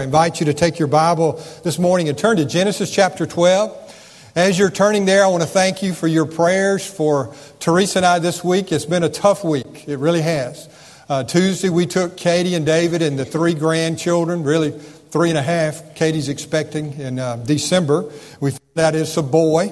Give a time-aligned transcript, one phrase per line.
[0.00, 4.32] I invite you to take your Bible this morning and turn to Genesis chapter 12.
[4.34, 8.06] As you're turning there, I want to thank you for your prayers for Teresa and
[8.06, 8.72] I this week.
[8.72, 9.86] It's been a tough week.
[9.86, 10.70] It really has.
[11.06, 15.42] Uh, Tuesday, we took Katie and David and the three grandchildren, really three and a
[15.42, 15.94] half.
[15.94, 18.10] Katie's expecting in uh, December.
[18.40, 19.70] We found out it's a boy.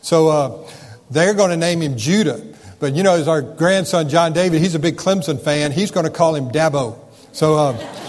[0.00, 0.70] So uh,
[1.10, 2.42] they're going to name him Judah.
[2.80, 5.70] But you know, as our grandson John David, he's a big Clemson fan.
[5.70, 6.98] He's going to call him Dabo.
[7.32, 8.05] So.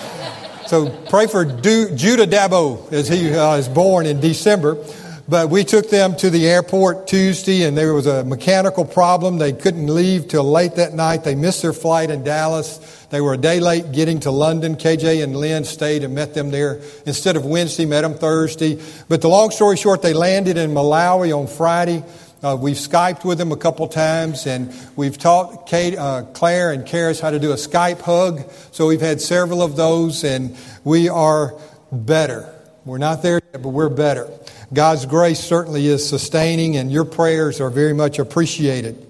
[0.67, 4.83] So pray for du- Judah Dabo as he uh, is born in December.
[5.29, 9.37] But we took them to the airport Tuesday, and there was a mechanical problem.
[9.37, 11.23] They couldn't leave till late that night.
[11.23, 12.77] They missed their flight in Dallas.
[13.11, 14.75] They were a day late getting to London.
[14.75, 16.81] KJ and Lynn stayed and met them there.
[17.05, 18.81] Instead of Wednesday, met them Thursday.
[19.07, 22.03] But the long story short, they landed in Malawi on Friday.
[22.47, 26.85] Uh, we've Skyped with them a couple times, and we've taught Kate, uh, Claire and
[26.85, 28.49] Karis how to do a Skype hug.
[28.71, 31.55] So we've had several of those, and we are
[31.91, 32.49] better.
[32.85, 34.29] We're not there yet, but we're better.
[34.71, 39.05] God's grace certainly is sustaining, and your prayers are very much appreciated.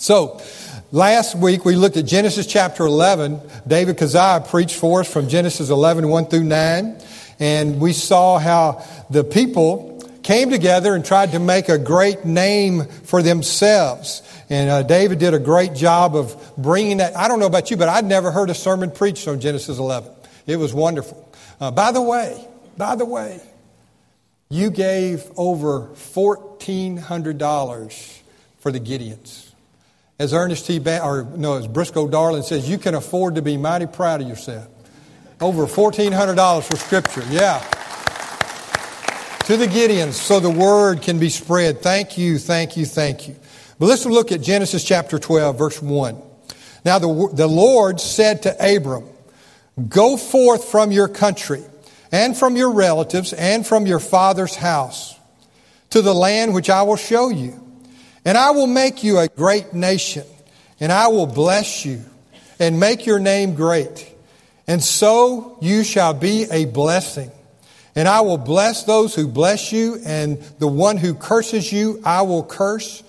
[0.00, 0.40] So,
[0.90, 3.40] last week we looked at Genesis chapter 11.
[3.64, 7.00] David Keziah preached for us from Genesis 11, 1 through 9.
[7.38, 9.91] And we saw how the people
[10.22, 14.22] came together and tried to make a great name for themselves.
[14.48, 17.16] And uh, David did a great job of bringing that.
[17.16, 20.10] I don't know about you, but I'd never heard a sermon preached on Genesis 11.
[20.46, 21.28] It was wonderful.
[21.60, 23.40] Uh, by the way, by the way,
[24.48, 28.18] you gave over $1,400
[28.58, 29.50] for the Gideons.
[30.18, 30.78] As Ernest T.
[30.78, 34.28] Ba- or no, as Briscoe Darling says, you can afford to be mighty proud of
[34.28, 34.68] yourself.
[35.40, 37.24] Over $1,400 for Scripture.
[37.30, 37.81] Yeah
[39.46, 41.82] to the Gideons so the word can be spread.
[41.82, 43.34] Thank you, thank you, thank you.
[43.78, 46.22] But let's look at Genesis chapter 12, verse 1.
[46.84, 49.04] Now the, the Lord said to Abram,
[49.88, 51.62] Go forth from your country
[52.12, 55.18] and from your relatives and from your father's house
[55.90, 57.58] to the land which I will show you.
[58.24, 60.24] And I will make you a great nation,
[60.78, 62.04] and I will bless you
[62.60, 64.08] and make your name great.
[64.68, 67.32] And so you shall be a blessing.
[67.94, 72.22] And I will bless those who bless you, and the one who curses you, I
[72.22, 73.02] will curse.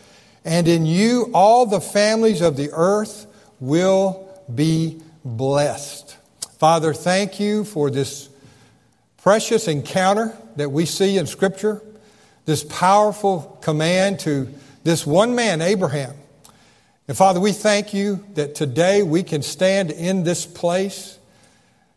[0.44, 3.28] And in you, all the families of the earth
[3.62, 6.18] will be blessed.
[6.60, 8.28] Father, thank you for this
[9.22, 11.82] precious encounter that we see in Scripture,
[12.46, 14.50] this powerful command to
[14.84, 16.14] this one man, Abraham.
[17.08, 21.18] And Father, we thank you that today we can stand in this place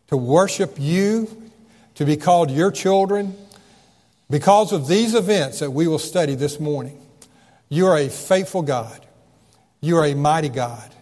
[0.09, 1.46] to worship you
[1.97, 3.37] to be called your children
[4.31, 7.01] because of these events that we will study this morning.
[7.69, 9.05] You are a faithful God.
[9.81, 10.95] You are a mighty God.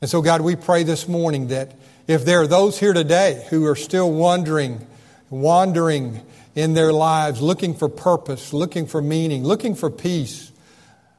[0.00, 1.72] And so, God, we pray this morning that
[2.06, 4.86] if there are those here today who are still wondering,
[5.30, 6.20] wandering
[6.54, 10.52] in their lives, looking for purpose, looking for meaning, looking for peace,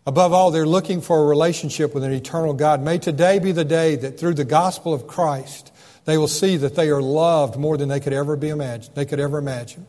[0.06, 3.66] above all, they're looking for a relationship with an eternal God, may today be the
[3.66, 5.72] day that through the gospel of Christ,
[6.08, 8.96] they will see that they are loved more than they could ever be imagined.
[8.96, 9.86] They could ever imagine.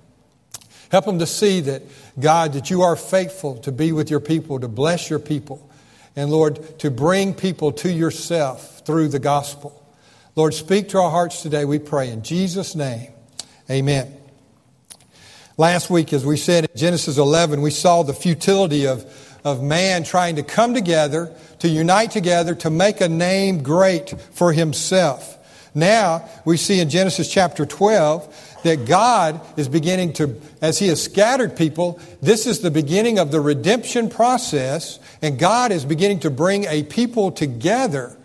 [0.90, 1.82] Help them to see that,
[2.18, 5.70] God, that you are faithful to be with your people, to bless your people,
[6.16, 9.80] and Lord, to bring people to yourself through the gospel.
[10.34, 12.10] Lord, speak to our hearts today, we pray.
[12.10, 13.12] In Jesus' name,
[13.70, 14.12] amen.
[15.56, 20.02] Last week, as we said in Genesis 11, we saw the futility of, of man
[20.02, 25.36] trying to come together, to unite together, to make a name great for himself.
[25.74, 31.02] Now, we see in Genesis chapter 12 that God is beginning to, as He has
[31.02, 36.30] scattered people, this is the beginning of the redemption process, and God is beginning to
[36.30, 38.16] bring a people together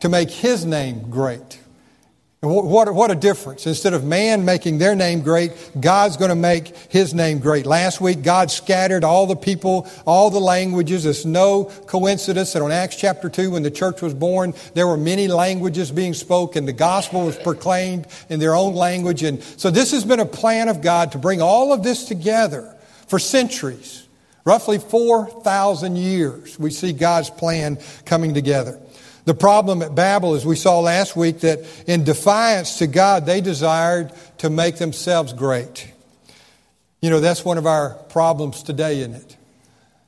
[0.00, 1.59] to make His name great.
[2.42, 3.66] What, what a difference.
[3.66, 7.66] Instead of man making their name great, God's going to make his name great.
[7.66, 11.04] Last week, God scattered all the people, all the languages.
[11.04, 14.96] It's no coincidence that on Acts chapter 2, when the church was born, there were
[14.96, 16.64] many languages being spoken.
[16.64, 19.22] The gospel was proclaimed in their own language.
[19.22, 22.74] And so this has been a plan of God to bring all of this together
[23.06, 24.06] for centuries.
[24.46, 28.80] Roughly 4,000 years, we see God's plan coming together.
[29.24, 33.40] The problem at Babel, as we saw last week, that in defiance to God, they
[33.40, 35.92] desired to make themselves great.
[37.02, 39.36] You know, that's one of our problems today, isn't it?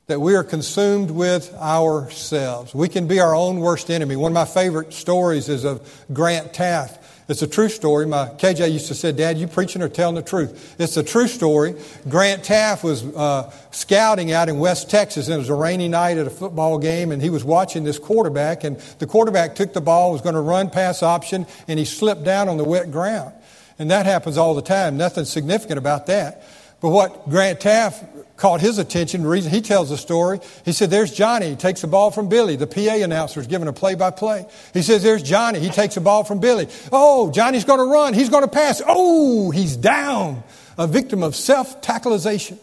[0.06, 2.75] That we are consumed with ourselves.
[2.75, 4.17] We can be our own worst enemy.
[4.17, 6.99] One of my favorite stories is of Grant Teaff.
[7.32, 8.05] It's a true story.
[8.05, 10.76] My KJ used to say, Dad, you preaching or telling the truth?
[10.79, 11.75] It's a true story.
[12.06, 16.19] Grant Teaff was uh, scouting out in West Texas, and it was a rainy night
[16.19, 19.81] at a football game, and he was watching this quarterback, and the quarterback took the
[19.81, 23.32] ball, was going to run pass option, and he slipped down on the wet ground.
[23.79, 24.99] And that happens all the time.
[24.99, 26.43] Nothing significant about that.
[26.82, 28.05] But what Grant Teaff
[28.37, 31.50] caught his attention, the reason he tells the story, he said, There's Johnny.
[31.50, 32.56] He takes the ball from Billy.
[32.56, 34.46] The PA announcer is giving a play by play.
[34.75, 35.61] He says, There's Johnny.
[35.61, 36.67] He takes the ball from Billy.
[36.90, 38.14] Oh, Johnny's going to run.
[38.14, 38.82] He's going to pass.
[38.84, 40.43] Oh, he's down.
[40.76, 42.58] A victim of self tackleization.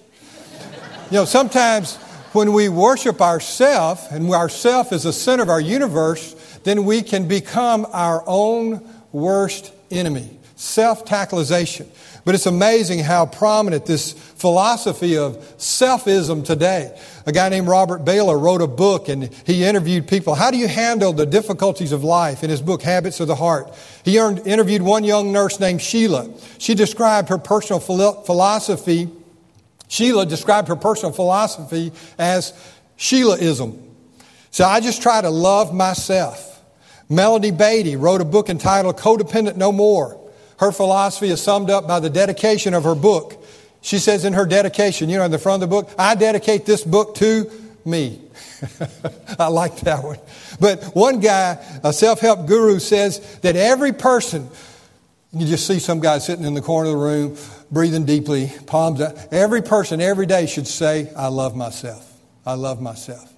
[1.05, 1.95] you know, sometimes
[2.33, 6.35] when we worship ourself and ourself is the center of our universe,
[6.65, 10.37] then we can become our own worst enemy.
[10.57, 11.87] Self tackleization.
[12.25, 16.95] But it's amazing how prominent this philosophy of selfism today.
[17.25, 20.35] A guy named Robert Bellah wrote a book and he interviewed people.
[20.35, 22.43] How do you handle the difficulties of life?
[22.43, 23.73] In his book, Habits of the Heart.
[24.03, 26.29] He interviewed one young nurse named Sheila.
[26.57, 29.09] She described her personal philosophy.
[29.87, 32.53] Sheila described her personal philosophy as
[32.97, 33.81] Sheilaism.
[34.51, 36.61] So I just try to love myself.
[37.07, 40.18] Melody Beattie wrote a book entitled Codependent No More.
[40.59, 43.43] Her philosophy is summed up by the dedication of her book.
[43.81, 46.65] She says in her dedication, you know, in the front of the book, I dedicate
[46.65, 47.49] this book to
[47.85, 48.21] me.
[49.39, 50.19] I like that one.
[50.59, 54.49] But one guy, a self help guru, says that every person,
[55.31, 57.37] you just see some guy sitting in the corner of the room,
[57.71, 59.15] breathing deeply, palms up.
[59.31, 62.05] Every person every day should say, I love myself.
[62.45, 63.31] I love myself.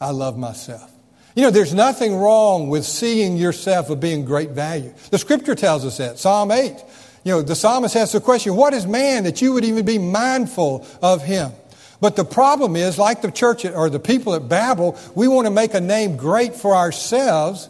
[0.00, 0.91] I love myself.
[1.34, 4.92] You know, there's nothing wrong with seeing yourself of being great value.
[5.10, 6.18] The scripture tells us that.
[6.18, 6.76] Psalm 8.
[7.24, 9.98] You know, the psalmist asks the question, what is man that you would even be
[9.98, 11.52] mindful of him?
[12.00, 15.52] But the problem is, like the church or the people at Babel, we want to
[15.52, 17.68] make a name great for ourselves.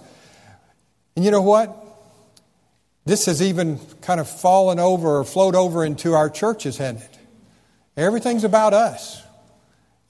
[1.15, 1.77] And you know what?
[3.05, 7.19] This has even kind of fallen over or flowed over into our churches, hasn't it?
[7.97, 9.23] Everything's about us.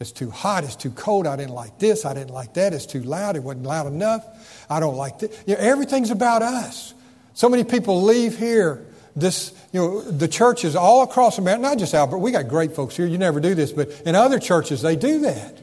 [0.02, 0.64] It's too hot.
[0.64, 1.26] It's too cold.
[1.26, 2.04] I didn't like this.
[2.04, 2.74] I didn't like that.
[2.74, 3.36] It's too loud.
[3.36, 4.66] It wasn't loud enough.
[4.68, 5.42] I don't like this.
[5.46, 6.92] You know, everything's about us.
[7.34, 8.84] So many people leave here.
[9.14, 12.96] This, you know, the churches all across America, not just Albert, we got great folks
[12.96, 13.06] here.
[13.06, 15.58] You never do this, but in other churches, they do that.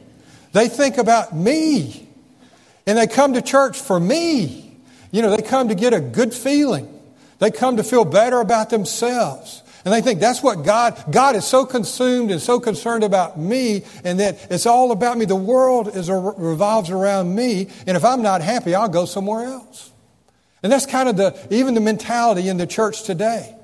[0.53, 2.07] They think about me.
[2.87, 4.77] And they come to church for me.
[5.11, 6.87] You know, they come to get a good feeling.
[7.39, 9.63] They come to feel better about themselves.
[9.85, 13.83] And they think that's what God, God is so consumed and so concerned about me
[14.03, 15.25] and that it's all about me.
[15.25, 17.69] The world is, revolves around me.
[17.87, 19.91] And if I'm not happy, I'll go somewhere else.
[20.61, 23.55] And that's kind of the, even the mentality in the church today.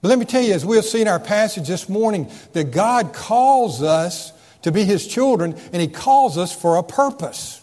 [0.00, 3.12] But let me tell you, as we'll see in our passage this morning, that God
[3.12, 4.32] calls us
[4.62, 7.60] to be His children and He calls us for a purpose.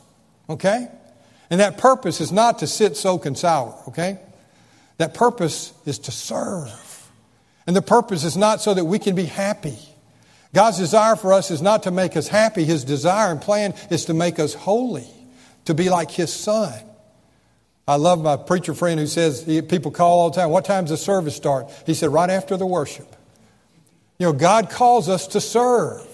[0.50, 0.90] Okay?
[1.50, 3.82] And that purpose is not to sit, soak, and sour.
[3.88, 4.20] Okay?
[4.98, 6.72] That purpose is to serve.
[7.68, 9.78] And the purpose is not so that we can be happy.
[10.54, 12.64] God's desire for us is not to make us happy.
[12.64, 15.08] His desire and plan is to make us holy,
[15.66, 16.74] to be like His Son.
[17.88, 20.98] I love my preacher friend who says, people call all the time, what time's the
[20.98, 21.72] service start?
[21.86, 23.16] He said, right after the worship.
[24.18, 26.08] You know, God calls us to serve.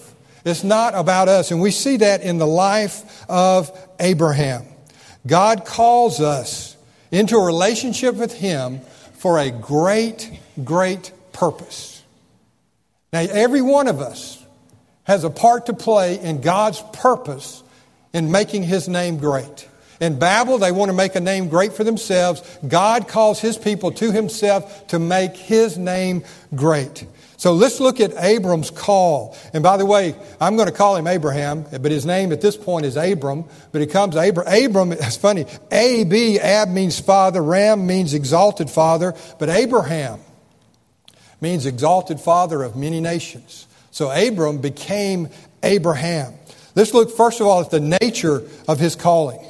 [0.44, 1.50] It's not about us.
[1.50, 3.70] And we see that in the life of
[4.00, 4.66] Abraham.
[5.26, 6.76] God calls us
[7.12, 8.80] into a relationship with Him
[9.14, 10.30] for a great,
[10.64, 12.02] great purpose.
[13.12, 14.42] Now, every one of us
[15.04, 17.62] has a part to play in God's purpose
[18.12, 19.68] in making His name great.
[20.00, 22.42] In Babel, they want to make a name great for themselves.
[22.66, 26.24] God calls His people to Himself to make His name
[26.54, 27.06] great.
[27.42, 29.36] So let's look at Abram's call.
[29.52, 32.56] And by the way, I'm going to call him Abraham, but his name at this
[32.56, 33.46] point is Abram.
[33.72, 34.46] But he comes Abram.
[34.46, 35.46] Abram, it's funny.
[35.72, 37.42] A, B, Ab means father.
[37.42, 39.16] Ram means exalted father.
[39.40, 40.20] But Abraham
[41.42, 43.66] means exalted father of many nations.
[43.90, 45.28] So Abram became
[45.62, 46.32] Abraham.
[46.74, 49.44] Let's look first of all at the nature of his calling.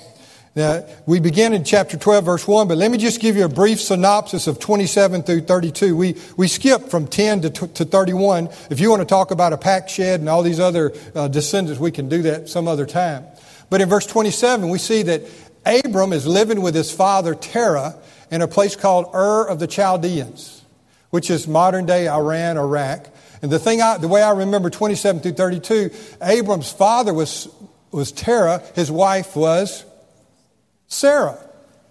[0.54, 3.48] Now, we begin in chapter 12, verse 1, but let me just give you a
[3.48, 5.96] brief synopsis of 27 through 32.
[5.96, 8.50] We, we skip from 10 to, to 31.
[8.68, 12.10] If you want to talk about Arpachshad and all these other uh, descendants, we can
[12.10, 13.24] do that some other time.
[13.70, 15.22] But in verse 27, we see that
[15.64, 17.96] Abram is living with his father Terah
[18.30, 20.61] in a place called Ur of the Chaldeans
[21.12, 23.06] which is modern day Iran, Iraq.
[23.42, 25.90] And the thing, I, the way I remember 27 through 32,
[26.22, 27.48] Abram's father was,
[27.90, 29.84] was Terah, his wife was
[30.88, 31.38] Sarah.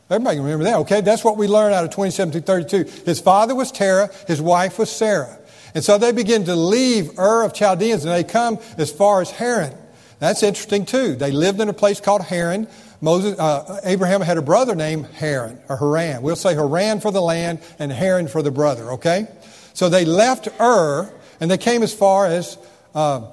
[0.09, 1.01] Everybody can remember that, okay?
[1.01, 3.03] That's what we learn out of 27 through 32.
[3.05, 5.37] His father was Terah, his wife was Sarah.
[5.75, 9.29] And so they begin to leave Ur of Chaldeans and they come as far as
[9.29, 9.77] Haran.
[10.17, 11.15] That's interesting too.
[11.15, 12.67] They lived in a place called Haran.
[13.01, 16.21] Moses, uh, Abraham had a brother named Haran, or Haran.
[16.21, 19.27] We'll say Haran for the land and Haran for the brother, okay?
[19.73, 22.57] So they left Ur and they came as far as
[22.93, 23.27] uh,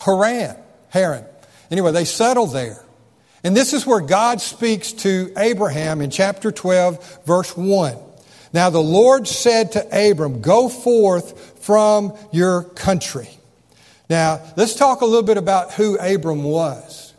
[0.00, 0.56] Haran,
[0.90, 1.24] Haran.
[1.70, 2.84] Anyway, they settled there.
[3.44, 7.96] And this is where God speaks to Abraham in chapter 12, verse 1.
[8.52, 13.28] Now the Lord said to Abram, Go forth from your country.
[14.08, 17.11] Now, let's talk a little bit about who Abram was.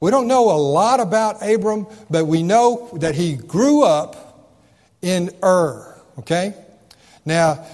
[0.00, 4.54] We don't know a lot about Abram, but we know that he grew up
[5.02, 6.54] in Ur, okay?
[7.24, 7.66] Now,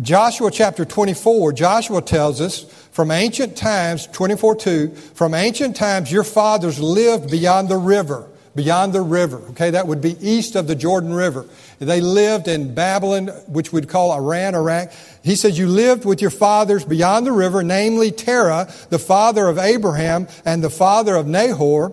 [0.00, 2.62] Joshua chapter 24, Joshua tells us
[2.92, 8.92] from ancient times, 24 2, from ancient times your fathers lived beyond the river, beyond
[8.92, 9.38] the river.
[9.50, 11.46] Okay, that would be east of the Jordan River.
[11.78, 14.92] They lived in Babylon, which we'd call Iran, Iraq.
[15.22, 19.58] He says, You lived with your fathers beyond the river, namely Terah, the father of
[19.58, 21.92] Abraham and the father of Nahor.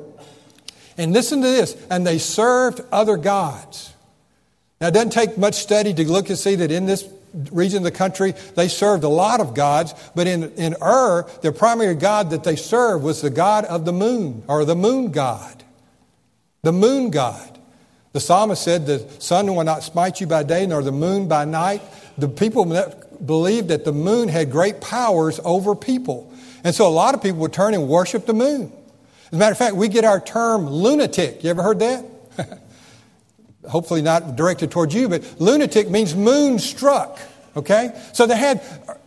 [0.98, 3.94] And listen to this, and they served other gods.
[4.82, 7.08] Now, it doesn't take much study to look and see that in this
[7.52, 11.52] region of the country, they served a lot of gods, but in, in Ur, the
[11.52, 15.64] primary god that they served was the god of the moon, or the moon god.
[16.62, 17.58] The moon god.
[18.12, 21.46] The psalmist said, The sun will not smite you by day, nor the moon by
[21.46, 21.82] night.
[22.18, 22.66] The people
[23.26, 26.34] believed that the moon had great powers over people.
[26.64, 28.74] And so a lot of people would turn and worship the moon.
[29.28, 31.44] As a matter of fact, we get our term lunatic.
[31.44, 32.06] You ever heard that?
[33.68, 37.20] hopefully not directed towards you, but lunatic means moonstruck.
[37.56, 38.00] Okay?
[38.14, 38.62] So they had,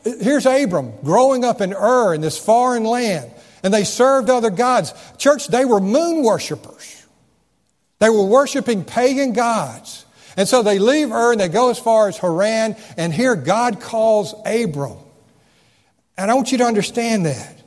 [0.05, 3.31] here's Abram growing up in Ur in this foreign land,
[3.63, 4.93] and they served other gods.
[5.19, 7.02] Church, they were moon worshippers.
[8.03, 10.05] They were worshiping pagan gods.
[10.37, 13.81] And so they leave Ur and they go as far as Haran, and here God
[13.81, 14.97] calls Abram.
[16.19, 17.63] And I want you to understand that.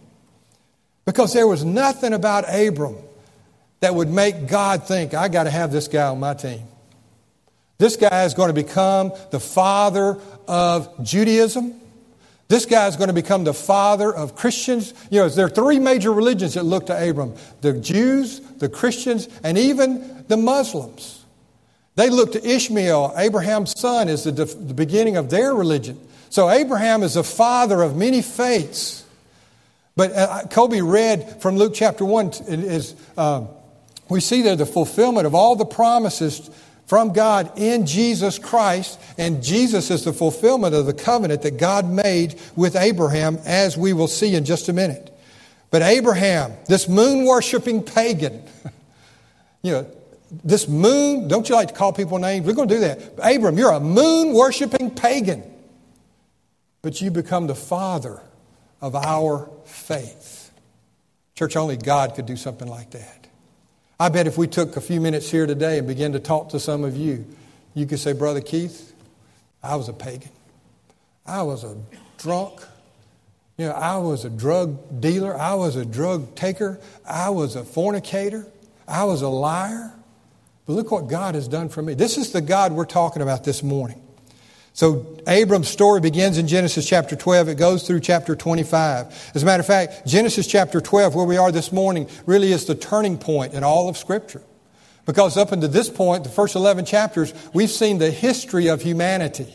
[1.05, 2.97] Because there was nothing about Abram
[3.79, 6.67] that would make God think, I got to have this guy on my team.
[7.77, 11.79] This guy is going to become the father of Judaism.
[12.47, 14.93] This guy is going to become the father of Christians.
[15.09, 19.27] You know, there are three major religions that look to Abram the Jews, the Christians,
[19.43, 21.23] and even the Muslims.
[21.95, 25.99] They look to Ishmael, Abraham's son, as the, the beginning of their religion.
[26.29, 29.05] So Abraham is the father of many faiths.
[29.95, 33.45] But uh, Kobe read from Luke chapter 1 is, uh,
[34.09, 36.49] we see there the fulfillment of all the promises
[36.85, 41.89] from God in Jesus Christ, and Jesus is the fulfillment of the covenant that God
[41.89, 45.11] made with Abraham, as we will see in just a minute.
[45.71, 48.43] But Abraham, this moon worshiping pagan,
[49.61, 49.87] you know,
[50.43, 52.45] this moon, don't you like to call people names?
[52.45, 52.99] We're going to do that.
[53.17, 55.43] Abram, you're a moon worshiping pagan,
[56.81, 58.21] but you become the father
[58.81, 60.51] of our faith.
[61.35, 63.24] Church, only God could do something like that.
[63.99, 66.59] I bet if we took a few minutes here today and began to talk to
[66.59, 67.25] some of you,
[67.73, 68.93] you could say, Brother Keith,
[69.63, 70.29] I was a pagan.
[71.25, 71.77] I was a
[72.17, 72.61] drunk.
[73.57, 75.37] You know, I was a drug dealer.
[75.37, 76.79] I was a drug taker.
[77.09, 78.45] I was a fornicator.
[78.85, 79.93] I was a liar.
[80.65, 81.93] But look what God has done for me.
[81.93, 84.01] This is the God we're talking about this morning.
[84.75, 87.47] So Abram's story begins in Genesis chapter 12.
[87.47, 89.31] It goes through chapter 25.
[89.33, 92.65] As a matter of fact, Genesis chapter 12, where we are this morning, really is
[92.65, 94.41] the turning point in all of Scripture.
[95.05, 99.53] Because up until this point, the first 11 chapters, we've seen the history of humanity.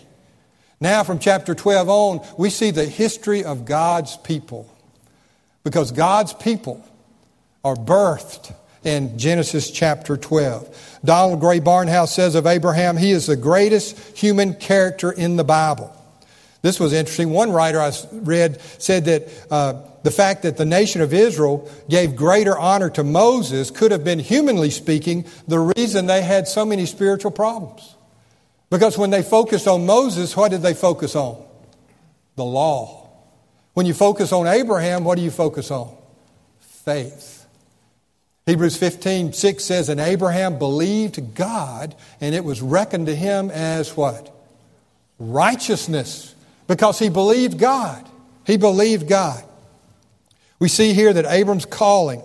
[0.80, 4.74] Now, from chapter 12 on, we see the history of God's people.
[5.64, 6.82] Because God's people
[7.62, 10.98] are birthed in Genesis chapter 12.
[11.04, 15.96] Donald Grey Barnhouse says of Abraham, he is the greatest human character in the Bible.
[16.62, 17.30] This was interesting.
[17.30, 22.16] One writer I read said that uh, the fact that the nation of Israel gave
[22.16, 26.86] greater honor to Moses could have been, humanly speaking, the reason they had so many
[26.86, 27.94] spiritual problems.
[28.68, 31.42] Because when they focused on Moses, what did they focus on?
[32.36, 33.08] The law.
[33.74, 35.96] When you focus on Abraham, what do you focus on?
[36.60, 37.46] Faith.
[38.50, 43.96] Hebrews 15, 6 says, And Abraham believed God, and it was reckoned to him as
[43.96, 44.34] what?
[45.20, 46.34] Righteousness.
[46.66, 48.04] Because he believed God.
[48.44, 49.44] He believed God.
[50.58, 52.22] We see here that Abram's calling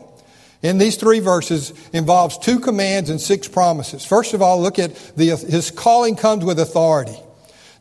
[0.64, 4.04] in these three verses involves two commands and six promises.
[4.04, 7.20] First of all, look at the, his calling comes with authority.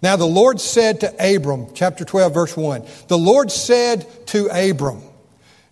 [0.02, 5.00] Now, the Lord said to Abram, chapter 12, verse 1, the Lord said to Abram,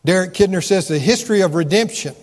[0.06, 2.14] Derek Kidner says, the history of redemption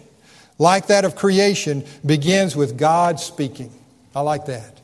[0.60, 3.72] like that of creation, begins with God speaking.
[4.13, 4.80] I like that.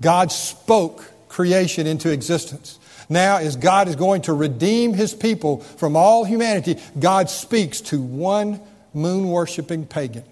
[0.00, 2.78] God spoke creation into existence.
[3.08, 8.00] Now, as God is going to redeem his people from all humanity, God speaks to
[8.00, 8.60] one
[8.94, 10.24] moon worshiping pagan.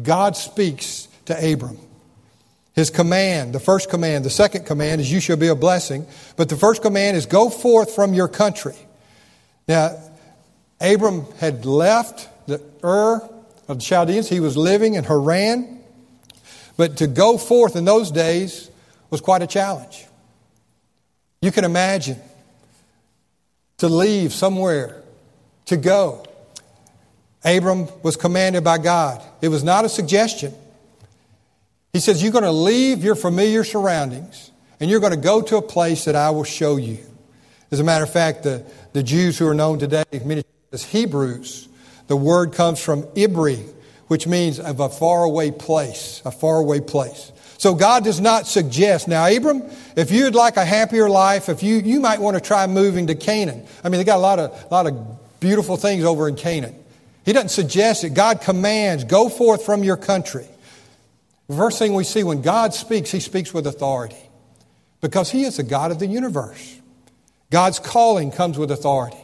[0.00, 1.78] God speaks to Abram.
[2.74, 6.06] His command, the first command, the second command is, You shall be a blessing.
[6.36, 8.74] But the first command is, Go forth from your country.
[9.68, 9.96] Now,
[10.80, 13.28] Abram had left the Ur
[13.68, 14.28] of the Chaldeans.
[14.28, 15.80] He was living in Haran.
[16.76, 18.70] But to go forth in those days
[19.10, 20.06] was quite a challenge.
[21.40, 22.20] You can imagine
[23.78, 25.02] to leave somewhere,
[25.66, 26.24] to go.
[27.44, 29.22] Abram was commanded by God.
[29.42, 30.54] It was not a suggestion.
[31.92, 35.56] He says, You're going to leave your familiar surroundings and you're going to go to
[35.56, 36.98] a place that I will show you.
[37.70, 40.04] As a matter of fact, the, the Jews who are known today
[40.72, 41.68] as Hebrews,
[42.06, 43.66] the word comes from Ibri,
[44.08, 47.32] which means of a faraway place, a faraway place.
[47.58, 49.08] So God does not suggest.
[49.08, 49.62] Now, Abram,
[49.96, 53.14] if you'd like a happier life, if you, you might want to try moving to
[53.14, 53.66] Canaan.
[53.82, 56.74] I mean, they got a lot of, a lot of beautiful things over in Canaan.
[57.24, 58.10] He doesn't suggest it.
[58.10, 60.46] God commands, go forth from your country.
[61.48, 64.30] First thing we see when God speaks, He speaks with authority
[65.00, 66.80] because He is the God of the universe.
[67.50, 69.23] God's calling comes with authority.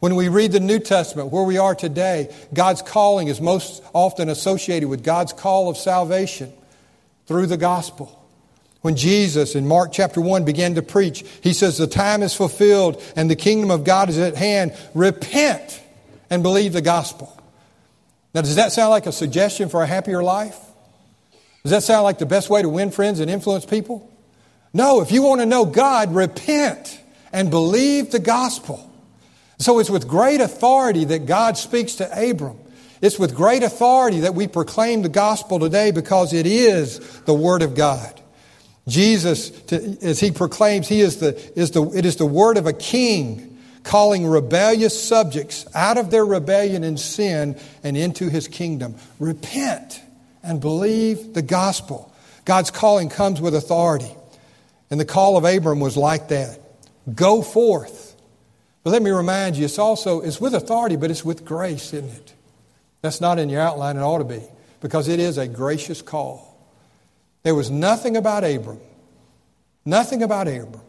[0.00, 4.28] When we read the New Testament, where we are today, God's calling is most often
[4.28, 6.52] associated with God's call of salvation
[7.26, 8.14] through the gospel.
[8.80, 13.02] When Jesus in Mark chapter 1 began to preach, he says, The time is fulfilled
[13.16, 14.76] and the kingdom of God is at hand.
[14.94, 15.82] Repent
[16.30, 17.34] and believe the gospel.
[18.34, 20.58] Now, does that sound like a suggestion for a happier life?
[21.64, 24.08] Does that sound like the best way to win friends and influence people?
[24.72, 27.00] No, if you want to know God, repent
[27.32, 28.87] and believe the gospel.
[29.58, 32.58] So it's with great authority that God speaks to Abram.
[33.00, 37.62] It's with great authority that we proclaim the gospel today because it is the Word
[37.62, 38.18] of God.
[38.88, 42.72] Jesus, as he proclaims, he is the, is the, it is the word of a
[42.72, 48.96] king calling rebellious subjects out of their rebellion and sin and into his kingdom.
[49.18, 50.02] Repent
[50.42, 52.12] and believe the gospel.
[52.44, 54.10] God's calling comes with authority.
[54.90, 56.58] And the call of Abram was like that.
[57.14, 58.07] Go forth.
[58.88, 62.08] But let me remind you, it's also it's with authority, but it's with grace, isn't
[62.08, 62.32] it?
[63.02, 64.40] That's not in your outline, it ought to be,
[64.80, 66.58] because it is a gracious call.
[67.42, 68.80] There was nothing about Abram,
[69.84, 70.80] nothing about Abram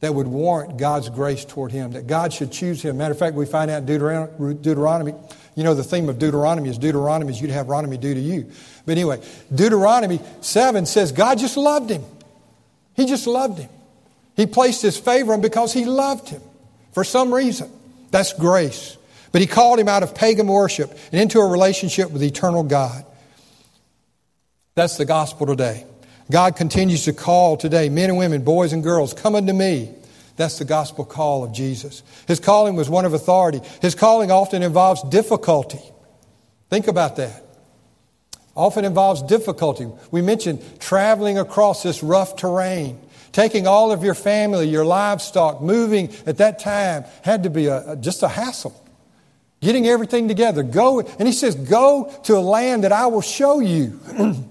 [0.00, 2.96] that would warrant God's grace toward him, that God should choose him.
[2.96, 5.12] Matter of fact, we find out in Deuteronomy,
[5.54, 8.50] you know, the theme of Deuteronomy is Deuteronomy is you'd have Deuteronomy do to you.
[8.86, 9.20] But anyway,
[9.54, 12.04] Deuteronomy 7 says God just loved him.
[12.94, 13.68] He just loved him.
[14.34, 16.40] He placed his favor on him because he loved him
[16.94, 17.70] for some reason.
[18.10, 18.96] That's grace.
[19.32, 23.04] But he called him out of pagan worship and into a relationship with eternal God.
[24.76, 25.84] That's the gospel today.
[26.30, 29.90] God continues to call today men and women, boys and girls, come unto me.
[30.36, 32.02] That's the gospel call of Jesus.
[32.26, 33.60] His calling was one of authority.
[33.82, 35.80] His calling often involves difficulty.
[36.70, 37.44] Think about that.
[38.56, 39.86] Often involves difficulty.
[40.10, 43.00] We mentioned traveling across this rough terrain,
[43.34, 47.96] taking all of your family, your livestock, moving at that time had to be a,
[47.96, 48.80] just a hassle
[49.60, 50.62] getting everything together.
[50.62, 53.88] Go, and he says, Go to a land that I will show you.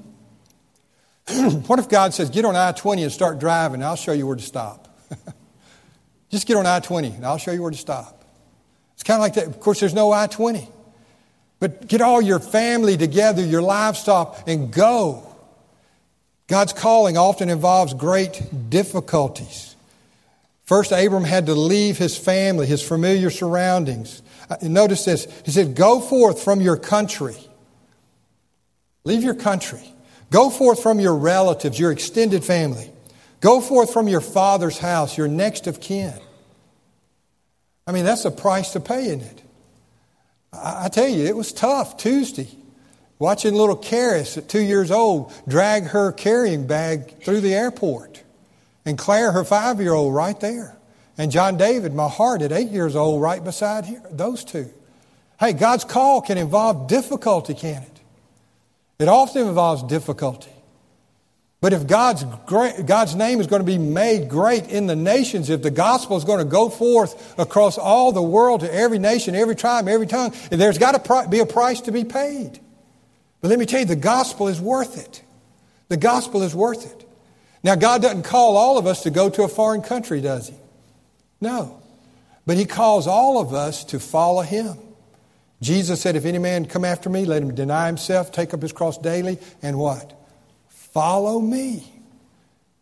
[1.67, 4.27] what if God says, Get on I 20 and start driving, and I'll show you
[4.27, 4.89] where to stop?
[6.29, 8.25] Just get on I 20, and I'll show you where to stop.
[8.95, 9.47] It's kind of like that.
[9.47, 10.67] Of course, there's no I 20.
[11.59, 15.32] But get all your family together, your livestock, and go.
[16.47, 19.75] God's calling often involves great difficulties.
[20.65, 24.21] First, Abram had to leave his family, his familiar surroundings.
[24.49, 25.27] Uh, notice this.
[25.45, 27.35] He said, Go forth from your country.
[29.03, 29.81] Leave your country.
[30.31, 32.89] Go forth from your relatives, your extended family.
[33.41, 36.13] Go forth from your father's house, your next of kin.
[37.85, 39.43] I mean, that's a price to pay, isn't it?
[40.53, 42.47] I tell you, it was tough Tuesday.
[43.23, 48.21] Watching little Karis at two years old drag her carrying bag through the airport.
[48.83, 50.75] And Claire, her five year old, right there.
[51.17, 54.69] And John David, my heart, at eight years old, right beside here, those two.
[55.39, 58.01] Hey, God's call can involve difficulty, can it?
[58.99, 60.51] It often involves difficulty.
[61.61, 65.49] But if God's, great, God's name is going to be made great in the nations,
[65.49, 69.33] if the gospel is going to go forth across all the world to every nation,
[69.33, 72.59] every tribe, every tongue, there's got to be a price to be paid.
[73.43, 75.21] But let me tell you, the gospel is worth it.
[75.89, 77.07] The gospel is worth it.
[77.61, 80.55] Now, God doesn't call all of us to go to a foreign country, does He?
[81.41, 81.83] No.
[82.45, 84.77] But he calls all of us to follow him.
[85.61, 88.73] Jesus said, If any man come after me, let him deny himself, take up his
[88.73, 90.13] cross daily, and what?
[90.69, 91.89] Follow me.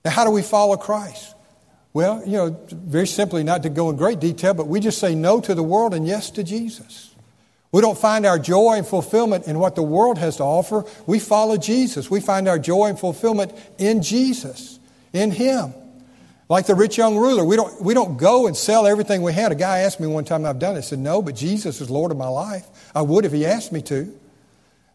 [0.03, 1.35] Now, how do we follow Christ?
[1.93, 5.13] Well, you know, very simply, not to go in great detail, but we just say
[5.13, 7.10] no to the world and yes to Jesus.
[7.71, 10.83] We don't find our joy and fulfillment in what the world has to offer.
[11.05, 12.11] We follow Jesus.
[12.11, 14.79] We find our joy and fulfillment in Jesus,
[15.13, 15.73] in Him.
[16.49, 19.53] Like the rich young ruler, we don't, we don't go and sell everything we had.
[19.53, 20.79] A guy asked me one time, I've done it.
[20.79, 22.67] I said, No, but Jesus is Lord of my life.
[22.93, 24.13] I would if he asked me to.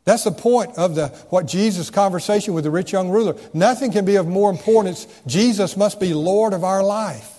[0.04, 3.36] That's the point of the, what Jesus' conversation with the rich young ruler.
[3.54, 5.06] Nothing can be of more importance.
[5.26, 7.32] Jesus must be Lord of our life.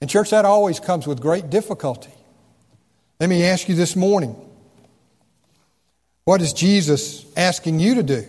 [0.00, 2.10] And, church, that always comes with great difficulty.
[3.20, 4.34] Let me ask you this morning
[6.24, 8.24] what is Jesus asking you to do?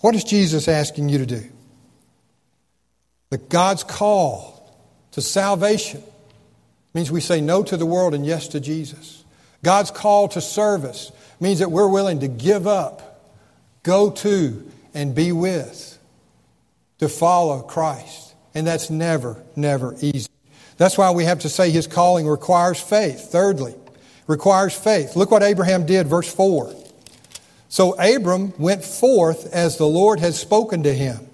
[0.00, 1.42] What is Jesus asking you to do?
[3.30, 4.78] That God's call
[5.12, 6.02] to salvation
[6.94, 9.24] means we say no to the world and yes to Jesus.
[9.64, 13.28] God's call to service means that we're willing to give up,
[13.82, 15.98] go to, and be with,
[16.98, 18.34] to follow Christ.
[18.54, 20.28] And that's never, never easy.
[20.76, 23.30] That's why we have to say his calling requires faith.
[23.30, 23.74] Thirdly,
[24.30, 25.16] requires faith.
[25.16, 26.72] Look what Abraham did, verse 4.
[27.68, 31.26] So Abram went forth as the Lord had spoken to him.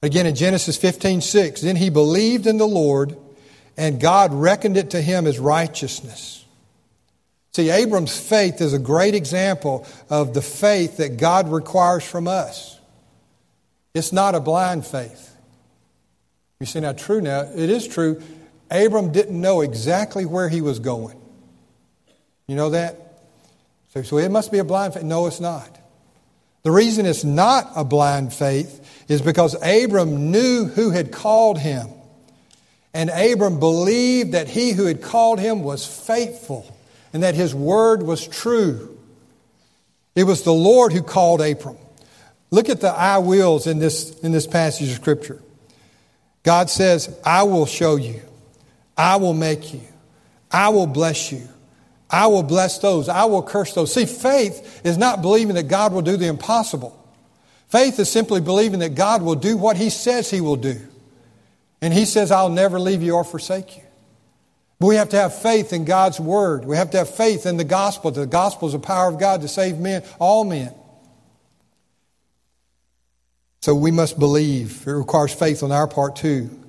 [0.00, 1.60] Again in Genesis 15, 6.
[1.60, 3.16] Then he believed in the Lord,
[3.76, 6.44] and God reckoned it to him as righteousness.
[7.52, 12.78] See, Abram's faith is a great example of the faith that God requires from us.
[13.92, 15.36] It's not a blind faith.
[16.60, 18.22] You see, now, true now, it is true.
[18.70, 21.20] Abram didn't know exactly where he was going.
[22.46, 23.22] You know that?
[23.92, 25.02] So, so it must be a blind faith.
[25.02, 25.78] No, it's not.
[26.62, 31.88] The reason it's not a blind faith is because Abram knew who had called him.
[32.94, 36.66] And Abram believed that he who had called him was faithful
[37.12, 38.98] and that his word was true.
[40.14, 41.76] It was the Lord who called Abram.
[42.50, 45.42] Look at the I wills in this, in this passage of Scripture.
[46.44, 48.20] God says, I will show you,
[48.96, 49.80] I will make you,
[50.50, 51.48] I will bless you,
[52.14, 53.92] I will bless those, I will curse those.
[53.92, 56.96] See, faith is not believing that God will do the impossible.
[57.66, 60.80] Faith is simply believing that God will do what He says He will do.
[61.82, 63.82] And He says, I'll never leave you or forsake you.
[64.78, 66.64] But we have to have faith in God's Word.
[66.64, 68.12] We have to have faith in the gospel.
[68.12, 70.72] The gospel is the power of God to save men, all men.
[73.60, 74.86] So we must believe.
[74.86, 76.63] It requires faith on our part too.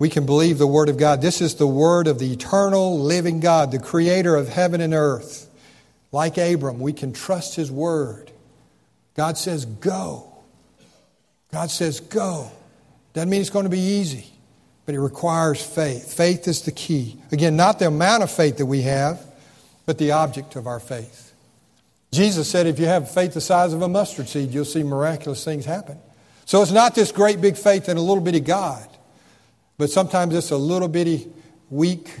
[0.00, 1.22] We can believe the Word of God.
[1.22, 5.48] This is the Word of the eternal, living God, the Creator of heaven and earth.
[6.10, 8.32] Like Abram, we can trust His Word.
[9.14, 10.26] God says, go.
[11.52, 12.50] God says, go.
[13.12, 14.26] Doesn't mean it's going to be easy
[14.90, 16.14] but it requires faith.
[16.14, 17.16] Faith is the key.
[17.30, 19.24] Again, not the amount of faith that we have,
[19.86, 21.32] but the object of our faith.
[22.10, 25.44] Jesus said, if you have faith the size of a mustard seed, you'll see miraculous
[25.44, 25.96] things happen.
[26.44, 28.88] So it's not this great big faith in a little bitty God,
[29.80, 31.26] but sometimes it's a little bitty,
[31.70, 32.14] weak,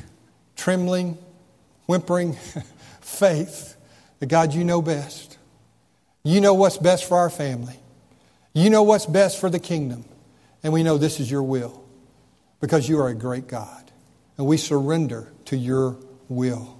[0.56, 1.18] trembling,
[1.84, 2.32] whimpering
[3.02, 3.76] faith
[4.18, 5.36] that God, you know best.
[6.22, 7.78] You know what's best for our family.
[8.54, 10.06] You know what's best for the kingdom.
[10.62, 11.84] And we know this is your will
[12.62, 13.92] because you are a great God.
[14.38, 15.98] And we surrender to your
[16.30, 16.79] will.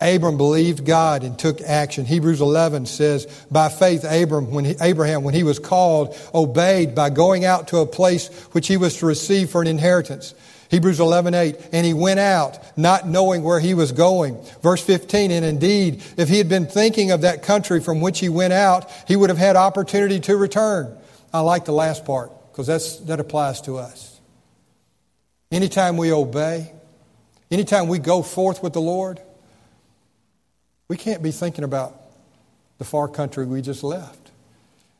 [0.00, 2.06] Abram believed God and took action.
[2.06, 7.10] Hebrews 11 says, by faith, Abram, when he, Abraham, when he was called, obeyed by
[7.10, 10.34] going out to a place which he was to receive for an inheritance.
[10.70, 14.40] Hebrews 11, 8, and he went out not knowing where he was going.
[14.62, 18.28] Verse 15, and indeed, if he had been thinking of that country from which he
[18.28, 20.96] went out, he would have had opportunity to return.
[21.34, 24.20] I like the last part because that applies to us.
[25.50, 26.72] Anytime we obey,
[27.50, 29.20] anytime we go forth with the Lord,
[30.90, 31.94] we can't be thinking about
[32.78, 34.32] the far country we just left.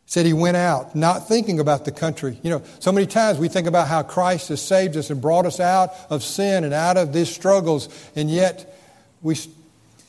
[0.07, 2.39] Said he went out, not thinking about the country.
[2.45, 5.47] You know, so many times we think about how Christ has saved us and brought
[5.47, 8.73] us out of sin and out of these struggles, and yet
[9.21, 9.37] we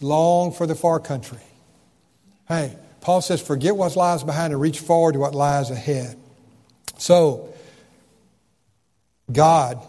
[0.02, 1.42] long for the far country.
[2.48, 6.16] Hey, Paul says, forget what lies behind and reach forward to what lies ahead.
[7.00, 7.56] So,
[9.32, 9.82] God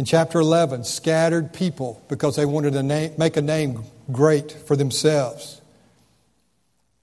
[0.00, 4.76] in chapter 11 scattered people because they wanted to name, make a name great for
[4.76, 5.60] themselves.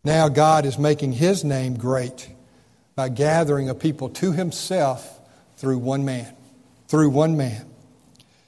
[0.03, 2.29] Now God is making his name great
[2.95, 5.19] by gathering a people to himself
[5.57, 6.33] through one man.
[6.87, 7.65] Through one man.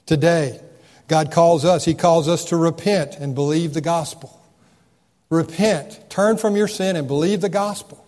[0.06, 0.60] Today,
[1.06, 4.40] God calls us, he calls us to repent and believe the gospel.
[5.28, 8.04] Repent, turn from your sin and believe the gospel.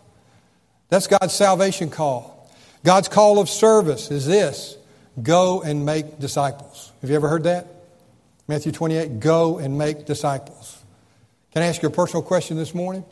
[0.88, 2.50] That's God's salvation call.
[2.84, 4.76] God's call of service is this
[5.22, 6.90] Go and make disciples.
[7.00, 7.66] Have you ever heard that?
[8.52, 10.76] Matthew 28, go and make disciples.
[11.54, 13.02] Can I ask you a personal question this morning?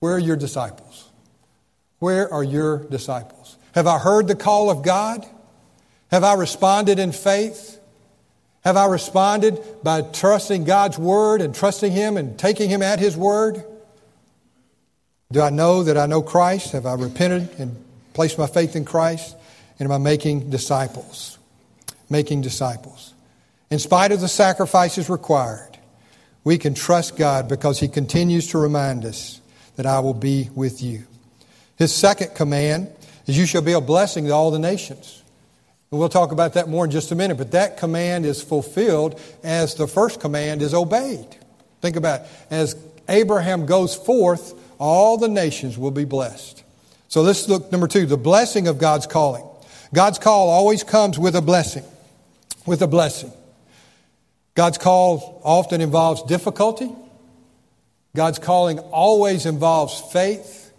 [0.00, 1.08] Where are your disciples?
[1.98, 3.56] Where are your disciples?
[3.74, 5.24] Have I heard the call of God?
[6.10, 7.80] Have I responded in faith?
[8.64, 13.16] Have I responded by trusting God's word and trusting Him and taking Him at His
[13.16, 13.64] word?
[15.32, 16.72] Do I know that I know Christ?
[16.72, 17.82] Have I repented and
[18.12, 19.34] placed my faith in Christ?
[19.78, 21.38] and am I making disciples.
[22.10, 23.14] Making disciples.
[23.70, 25.76] In spite of the sacrifices required,
[26.44, 29.40] we can trust God because He continues to remind us
[29.74, 31.04] that I will be with you.
[31.76, 32.90] His second command
[33.26, 35.22] is, You shall be a blessing to all the nations.
[35.90, 39.20] And we'll talk about that more in just a minute, but that command is fulfilled
[39.42, 41.36] as the first command is obeyed.
[41.80, 42.28] Think about it.
[42.50, 42.76] As
[43.08, 46.64] Abraham goes forth, all the nations will be blessed.
[47.08, 49.44] So let's look, number two, the blessing of God's calling.
[49.94, 51.84] God's call always comes with a blessing.
[52.66, 53.32] With a blessing.
[54.56, 56.90] God's call often involves difficulty.
[58.16, 60.72] God's calling always involves faith.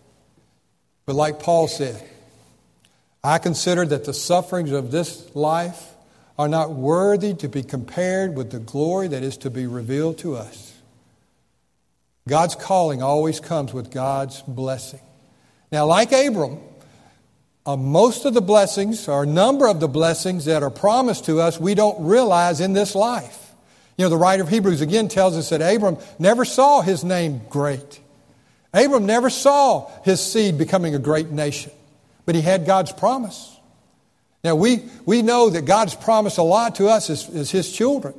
[1.05, 2.03] But like Paul said,
[3.23, 5.93] I consider that the sufferings of this life
[6.39, 10.35] are not worthy to be compared with the glory that is to be revealed to
[10.35, 10.73] us.
[12.27, 14.99] God's calling always comes with God's blessing.
[15.71, 16.59] Now, like Abram,
[17.65, 21.39] uh, most of the blessings, or a number of the blessings that are promised to
[21.39, 23.46] us, we don't realize in this life.
[23.97, 27.41] You know, the writer of Hebrews again tells us that Abram never saw his name
[27.49, 27.99] great.
[28.73, 31.71] Abram never saw his seed becoming a great nation,
[32.25, 33.55] but he had God's promise.
[34.43, 38.13] Now, we, we know that God's promised a lot to us as, as his children.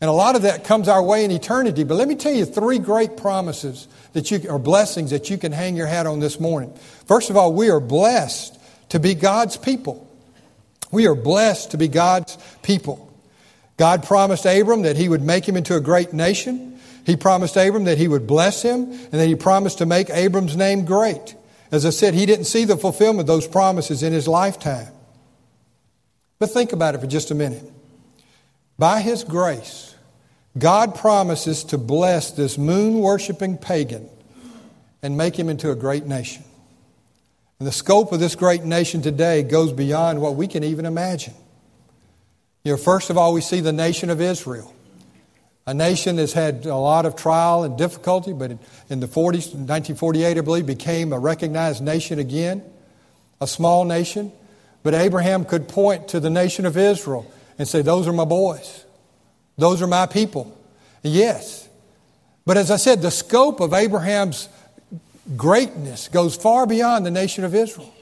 [0.00, 1.84] And a lot of that comes our way in eternity.
[1.84, 5.52] But let me tell you three great promises that you, or blessings that you can
[5.52, 6.72] hang your hat on this morning.
[7.06, 8.58] First of all, we are blessed
[8.90, 10.06] to be God's people.
[10.90, 13.05] We are blessed to be God's people.
[13.76, 16.78] God promised Abram that he would make him into a great nation.
[17.04, 20.56] He promised Abram that he would bless him, and that he promised to make Abram's
[20.56, 21.36] name great.
[21.70, 24.88] As I said, he didn't see the fulfillment of those promises in his lifetime.
[26.38, 27.64] But think about it for just a minute.
[28.78, 29.94] By his grace,
[30.58, 34.08] God promises to bless this moon worshiping pagan
[35.02, 36.44] and make him into a great nation.
[37.58, 41.34] And the scope of this great nation today goes beyond what we can even imagine.
[42.66, 44.74] You know, first of all, we see the nation of Israel.
[45.68, 48.50] A nation that's had a lot of trial and difficulty, but
[48.90, 52.64] in the 40s, 1948, I believe, became a recognized nation again,
[53.40, 54.32] a small nation.
[54.82, 58.84] But Abraham could point to the nation of Israel and say, Those are my boys.
[59.56, 60.58] Those are my people.
[61.04, 61.68] Yes.
[62.46, 64.48] But as I said, the scope of Abraham's
[65.36, 67.92] greatness goes far beyond the nation of Israel.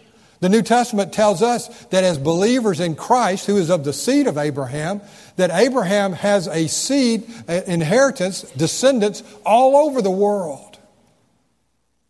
[0.44, 4.26] The New Testament tells us that as believers in Christ, who is of the seed
[4.26, 5.00] of Abraham,
[5.36, 10.78] that Abraham has a seed, inheritance, descendants all over the world.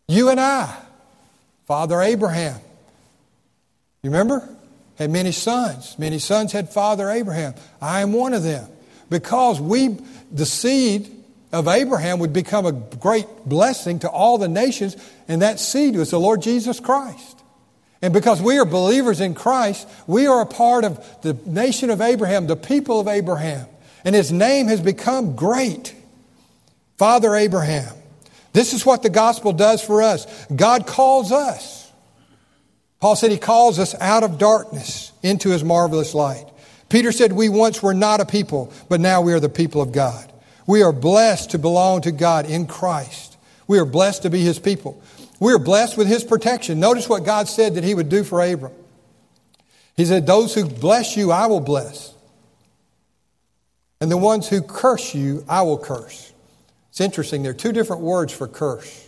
[0.09, 0.75] You and I,
[1.63, 2.59] Father Abraham,
[4.03, 4.45] you remember?
[4.95, 5.97] Had many sons.
[5.97, 7.53] Many sons had Father Abraham.
[7.81, 8.67] I am one of them
[9.09, 9.97] because we,
[10.29, 11.09] the seed
[11.53, 14.97] of Abraham, would become a great blessing to all the nations,
[15.29, 17.34] and that seed was the Lord Jesus Christ.
[18.05, 22.01] And because we are believers in Christ, we are a part of the nation of
[22.01, 23.65] Abraham, the people of Abraham.
[24.03, 25.95] And his name has become great.
[26.99, 27.91] Father Abraham.
[28.53, 30.27] This is what the gospel does for us.
[30.55, 31.91] God calls us.
[32.99, 36.45] Paul said he calls us out of darkness into his marvelous light.
[36.89, 39.91] Peter said, We once were not a people, but now we are the people of
[39.91, 40.31] God.
[40.67, 43.35] We are blessed to belong to God in Christ.
[43.65, 45.01] We are blessed to be His people.
[45.45, 46.79] We are blessed with His protection.
[46.79, 48.73] Notice what God said that He would do for Abram.
[49.95, 52.15] He said, Those who bless you, I will bless.
[54.01, 56.33] And the ones who curse you, I will curse.
[56.89, 57.43] It's interesting.
[57.43, 59.07] There are two different words for curse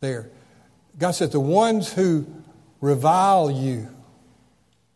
[0.00, 0.28] there.
[0.98, 2.26] God says, The ones who
[2.80, 3.90] revile you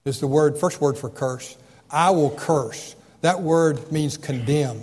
[0.05, 1.57] is the word, first word for curse.
[1.89, 2.97] I will curse.
[3.21, 4.83] That word means condemn,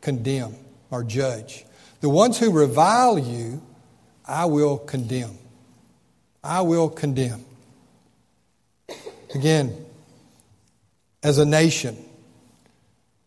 [0.00, 0.56] condemn,
[0.90, 1.66] or judge.
[2.00, 3.62] The ones who revile you,
[4.30, 5.36] I will condemn.
[6.42, 7.44] I will condemn.
[9.34, 9.84] Again,
[11.22, 11.96] as a nation,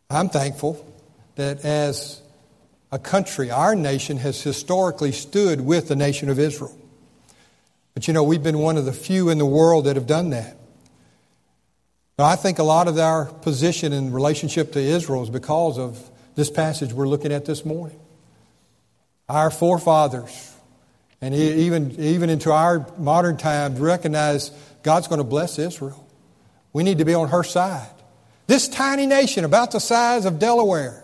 [0.10, 0.86] I'm thankful
[1.36, 2.22] that as
[2.92, 6.76] a country, our nation has historically stood with the nation of Israel.
[7.94, 10.30] But you know, we've been one of the few in the world that have done
[10.30, 10.58] that.
[12.18, 16.10] Now, I think a lot of our position in relationship to Israel is because of
[16.36, 18.00] this passage we're looking at this morning.
[19.28, 20.53] Our forefathers,
[21.24, 24.52] and even, even into our modern times, recognize
[24.84, 26.06] God's going to bless Israel.
[26.74, 27.88] We need to be on her side.
[28.48, 31.02] This tiny nation, about the size of Delaware,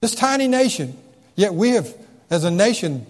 [0.00, 0.98] this tiny nation,
[1.36, 1.94] yet we have,
[2.30, 3.06] as a nation,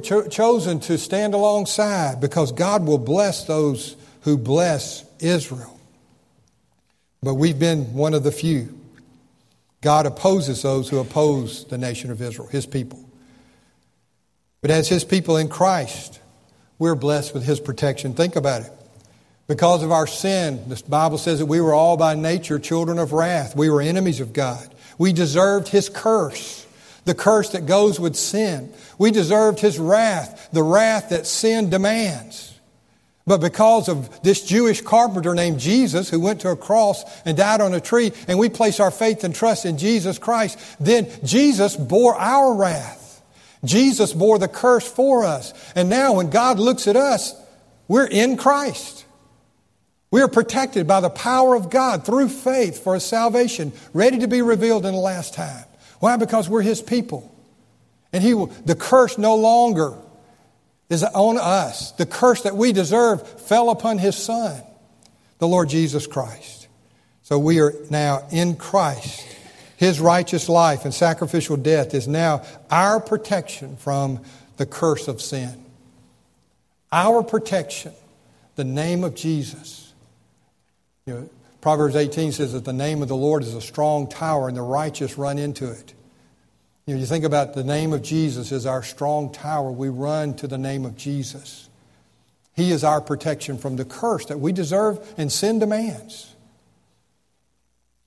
[0.00, 5.78] chosen to stand alongside because God will bless those who bless Israel.
[7.22, 8.74] But we've been one of the few.
[9.82, 13.07] God opposes those who oppose the nation of Israel, his people.
[14.60, 16.20] But as his people in Christ,
[16.78, 18.14] we're blessed with his protection.
[18.14, 18.72] Think about it.
[19.46, 23.12] Because of our sin, the Bible says that we were all by nature children of
[23.12, 23.56] wrath.
[23.56, 24.68] We were enemies of God.
[24.98, 26.66] We deserved his curse.
[27.08, 28.72] the curse that goes with sin.
[28.98, 32.54] We deserved his wrath, the wrath that sin demands.
[33.26, 37.60] But because of this Jewish carpenter named Jesus who went to a cross and died
[37.60, 41.76] on a tree, and we place our faith and trust in Jesus Christ, then Jesus
[41.76, 43.04] bore our wrath.
[43.64, 45.52] Jesus bore the curse for us.
[45.74, 47.34] And now when God looks at us,
[47.88, 49.04] we're in Christ.
[50.10, 54.28] We are protected by the power of God through faith for a salvation ready to
[54.28, 55.64] be revealed in the last time.
[56.00, 56.16] Why?
[56.16, 57.34] Because we're His people.
[58.12, 59.94] And He will, the curse no longer
[60.88, 61.92] is on us.
[61.92, 64.62] The curse that we deserve fell upon His Son,
[65.38, 66.68] the Lord Jesus Christ.
[67.22, 69.26] So we are now in Christ.
[69.78, 74.18] His righteous life and sacrificial death is now our protection from
[74.56, 75.64] the curse of sin.
[76.90, 77.92] Our protection,
[78.56, 79.94] the name of Jesus.
[81.06, 84.48] You know, Proverbs 18 says that the name of the Lord is a strong tower
[84.48, 85.94] and the righteous run into it.
[86.86, 89.70] You, know, you think about the name of Jesus as our strong tower.
[89.70, 91.68] We run to the name of Jesus.
[92.56, 96.34] He is our protection from the curse that we deserve and sin demands.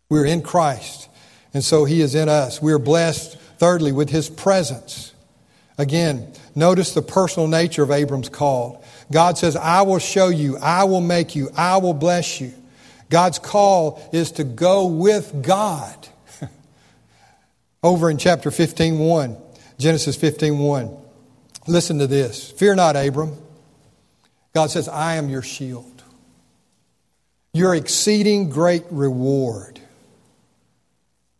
[0.10, 1.08] We're in Christ,
[1.54, 2.62] and so He is in us.
[2.62, 5.14] We are blessed, thirdly, with His presence.
[5.78, 8.84] Again, notice the personal nature of Abram's call.
[9.12, 12.54] God says, I will show you, I will make you, I will bless you.
[13.10, 16.08] God's call is to go with God.
[17.84, 19.38] Over in chapter 15, 1,
[19.78, 20.98] Genesis 15, 1.
[21.68, 22.50] Listen to this.
[22.52, 23.36] Fear not, Abram.
[24.54, 26.04] God says, I am your shield,
[27.54, 29.81] your exceeding great reward.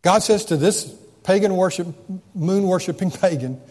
[0.02, 1.88] God says to this pagan worship,
[2.34, 3.62] moon worshiping pagan,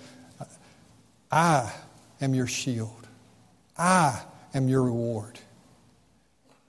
[1.30, 1.72] I
[2.20, 3.06] am your shield.
[3.76, 4.20] I
[4.52, 5.38] am your reward.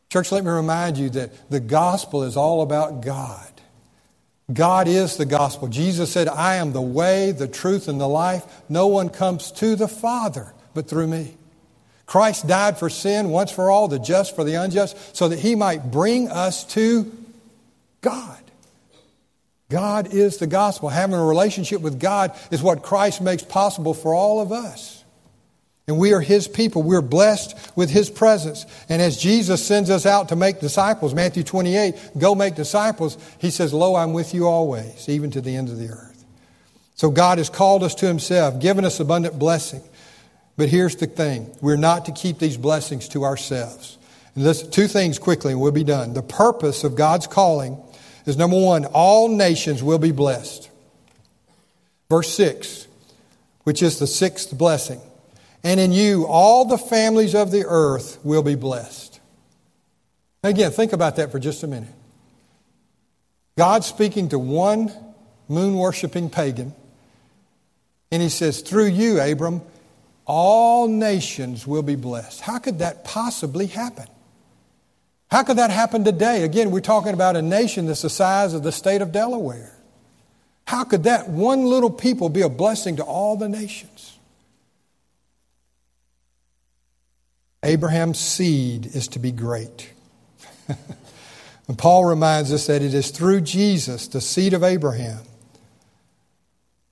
[0.10, 3.48] Church, let me remind you that the gospel is all about God.
[4.52, 5.68] God is the gospel.
[5.68, 8.46] Jesus said, I am the way, the truth, and the life.
[8.68, 11.36] No one comes to the Father but through me.
[12.06, 15.56] Christ died for sin once for all, the just for the unjust, so that he
[15.56, 17.10] might bring us to
[18.02, 18.41] God.
[19.72, 20.90] God is the gospel.
[20.90, 25.04] Having a relationship with God is what Christ makes possible for all of us.
[25.88, 26.84] And we are His people.
[26.84, 28.66] We're blessed with His presence.
[28.88, 33.50] And as Jesus sends us out to make disciples, Matthew 28, go make disciples, He
[33.50, 36.24] says, Lo, I'm with you always, even to the end of the earth.
[36.96, 39.82] So God has called us to Himself, given us abundant blessing.
[40.58, 43.98] But here's the thing we're not to keep these blessings to ourselves.
[44.36, 46.14] And this, two things quickly, and we'll be done.
[46.14, 47.82] The purpose of God's calling
[48.26, 50.70] is number one, all nations will be blessed.
[52.10, 52.88] Verse 6,
[53.64, 55.02] which is the sixth blessing
[55.64, 59.20] and in you all the families of the earth will be blessed.
[60.44, 61.94] Again, think about that for just a minute.
[63.58, 64.92] God speaking to one
[65.48, 66.74] moon worshiping pagan,
[68.12, 69.62] and he says, Through you, Abram,
[70.26, 72.42] all nations will be blessed.
[72.42, 74.08] How could that possibly happen?
[75.32, 76.44] How could that happen today?
[76.44, 79.74] Again, we're talking about a nation that's the size of the state of Delaware.
[80.68, 84.18] How could that one little people be a blessing to all the nations?
[87.64, 89.94] Abraham's seed is to be great.
[90.68, 95.22] and Paul reminds us that it is through Jesus, the seed of Abraham,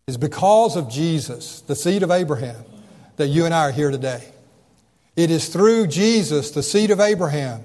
[0.07, 2.63] it's because of Jesus, the seed of Abraham,
[3.17, 4.23] that you and I are here today.
[5.15, 7.63] It is through Jesus, the seed of Abraham,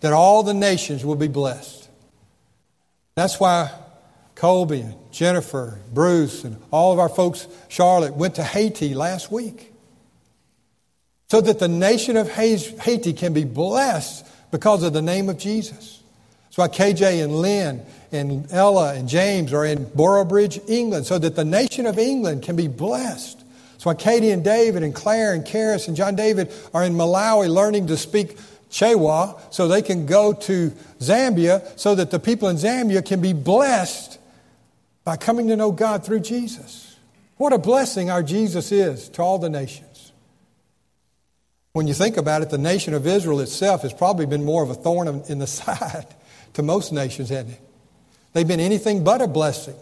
[0.00, 1.88] that all the nations will be blessed.
[3.14, 3.70] That's why
[4.34, 9.72] Colby and Jennifer, Bruce, and all of our folks, Charlotte, went to Haiti last week
[11.28, 16.02] so that the nation of Haiti can be blessed because of the name of Jesus.
[16.44, 21.34] That's why KJ and Lynn and Ella and James are in Boroughbridge, England, so that
[21.34, 23.42] the nation of England can be blessed.
[23.72, 27.48] That's why Katie and David and Claire and Karis and John David are in Malawi
[27.48, 28.38] learning to speak
[28.76, 33.32] Chewa so they can go to Zambia so that the people in Zambia can be
[33.32, 34.18] blessed
[35.02, 36.96] by coming to know God through Jesus.
[37.38, 40.12] What a blessing our Jesus is to all the nations.
[41.72, 44.68] When you think about it, the nation of Israel itself has probably been more of
[44.68, 46.06] a thorn in the side
[46.54, 47.60] to most nations, hasn't it?
[48.34, 49.76] They've been anything but a blessing.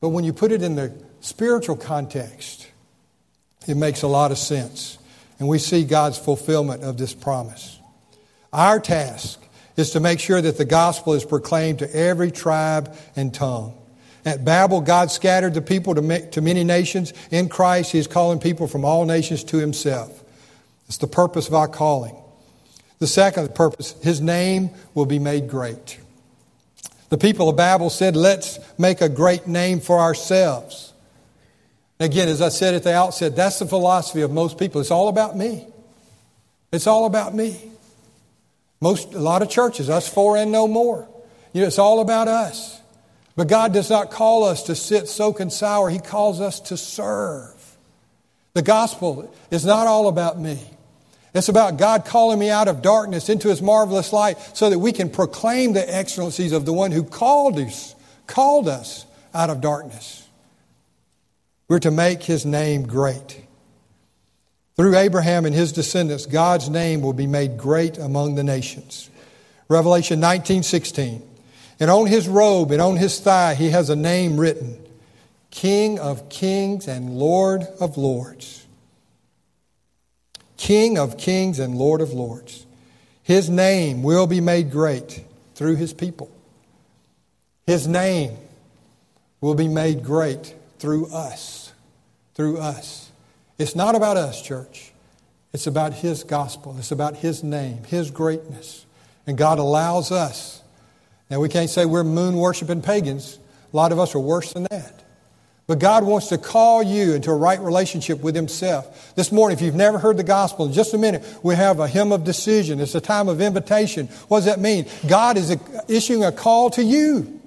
[0.00, 2.68] But when you put it in the spiritual context,
[3.66, 4.98] it makes a lot of sense.
[5.38, 7.78] And we see God's fulfillment of this promise.
[8.52, 9.42] Our task
[9.76, 13.76] is to make sure that the gospel is proclaimed to every tribe and tongue.
[14.24, 17.12] At Babel, God scattered the people to, many nations.
[17.30, 20.24] In Christ, He is calling people from all nations to Himself.
[20.88, 22.16] It's the purpose of our calling.
[22.98, 25.98] The second purpose, his name will be made great.
[27.10, 30.92] The people of Babel said, Let's make a great name for ourselves.
[31.98, 34.80] Again, as I said at the outset, that's the philosophy of most people.
[34.80, 35.66] It's all about me.
[36.72, 37.70] It's all about me.
[38.80, 41.08] Most, a lot of churches, us four and no more.
[41.52, 42.80] You know, it's all about us.
[43.34, 45.88] But God does not call us to sit, soak, and sour.
[45.88, 47.54] He calls us to serve.
[48.52, 50.58] The gospel is not all about me.
[51.34, 54.92] It's about God calling me out of darkness into his marvelous light so that we
[54.92, 57.94] can proclaim the excellencies of the one who called us,
[58.26, 60.25] called us out of darkness.
[61.68, 63.42] We're to make his name great.
[64.76, 69.10] Through Abraham and his descendants, God's name will be made great among the nations.
[69.68, 71.22] Revelation 19:16.
[71.80, 74.78] And on his robe and on his thigh he has a name written,
[75.50, 78.64] King of kings and Lord of lords.
[80.56, 82.66] King of kings and Lord of lords.
[83.22, 86.30] His name will be made great through his people.
[87.66, 88.36] His name
[89.40, 91.72] will be made great through us.
[92.34, 93.10] Through us.
[93.58, 94.92] It's not about us, church.
[95.52, 96.76] It's about his gospel.
[96.78, 98.84] It's about his name, his greatness.
[99.26, 100.62] And God allows us.
[101.30, 103.38] Now, we can't say we're moon worshiping pagans.
[103.72, 105.02] A lot of us are worse than that.
[105.66, 109.14] But God wants to call you into a right relationship with Himself.
[109.16, 111.88] This morning, if you've never heard the gospel, in just a minute, we have a
[111.88, 112.78] hymn of decision.
[112.78, 114.06] It's a time of invitation.
[114.28, 114.86] What does that mean?
[115.08, 115.56] God is
[115.88, 117.40] issuing a call to you.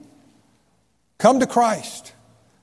[1.17, 2.13] Come to Christ.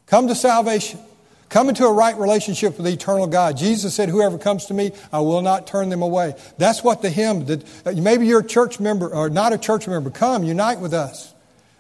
[0.07, 1.01] Come to salvation.
[1.49, 3.57] Come into a right relationship with the eternal God.
[3.57, 6.35] Jesus said, Whoever comes to me, I will not turn them away.
[6.59, 9.87] That's what the hymn, that, uh, maybe you're a church member or not a church
[9.87, 10.11] member.
[10.11, 11.33] Come, unite with us.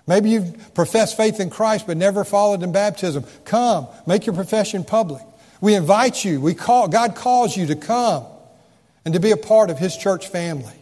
[0.06, 3.24] Maybe you've professed faith in Christ but never followed in baptism.
[3.44, 5.22] Come, make your profession public.
[5.60, 6.40] We invite you.
[6.40, 8.24] We call, God calls you to come
[9.04, 10.74] and to be a part of His church family.